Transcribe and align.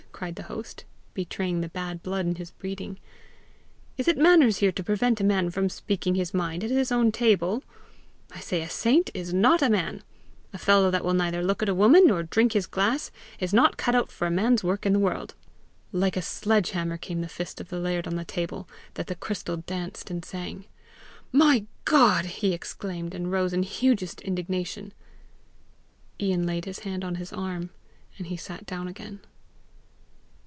cried 0.21 0.35
the 0.35 0.43
host, 0.43 0.85
betraying 1.15 1.61
the 1.61 1.69
bad 1.69 2.03
blood 2.03 2.27
in 2.27 2.35
his 2.35 2.51
breeding. 2.51 2.99
"Is 3.97 4.07
it 4.07 4.19
manners 4.19 4.57
here 4.57 4.71
to 4.71 4.83
prevent 4.83 5.19
a 5.19 5.23
man 5.23 5.49
from 5.49 5.67
speaking 5.67 6.13
his 6.13 6.31
mind 6.31 6.63
at 6.63 6.69
his 6.69 6.91
own 6.91 7.11
table? 7.11 7.63
I 8.29 8.39
say 8.39 8.61
a 8.61 8.69
saint 8.69 9.09
is 9.15 9.33
not 9.33 9.63
a 9.63 9.69
man! 9.71 10.03
A 10.53 10.59
fellow 10.59 10.91
that 10.91 11.03
will 11.03 11.15
neither 11.15 11.41
look 11.43 11.63
at 11.63 11.69
a 11.69 11.73
woman 11.73 12.05
nor 12.05 12.21
drink 12.21 12.53
his 12.53 12.67
glass, 12.67 13.09
is 13.39 13.51
not 13.51 13.77
cut 13.77 13.95
out 13.95 14.11
for 14.11 14.29
man's 14.29 14.63
work 14.63 14.85
in 14.85 14.93
the 14.93 14.99
world!" 14.99 15.33
Like 15.91 16.15
a 16.15 16.21
sledge 16.21 16.69
hammer 16.69 16.97
came 16.97 17.21
the 17.21 17.27
fist 17.27 17.59
of 17.59 17.69
the 17.69 17.79
laird 17.79 18.05
on 18.05 18.15
the 18.15 18.23
table, 18.23 18.69
that 18.93 19.07
the 19.07 19.15
crystal 19.15 19.57
danced 19.57 20.11
and 20.11 20.23
rang. 20.31 20.65
"My 21.31 21.65
God!" 21.83 22.25
he 22.25 22.53
exclaimed, 22.53 23.15
and 23.15 23.31
rose 23.31 23.53
in 23.53 23.63
hugest 23.63 24.21
indignation. 24.21 24.93
Ian 26.21 26.45
laid 26.45 26.65
his 26.65 26.79
hand 26.81 27.03
on 27.03 27.15
his 27.15 27.33
arm, 27.33 27.71
and 28.19 28.27
he 28.27 28.37
sat 28.37 28.67
down 28.67 28.87
again. 28.87 29.21